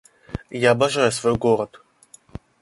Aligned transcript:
Я 0.49 0.71
обожаю 0.71 1.11
свой 1.11 1.35
город 1.35 1.81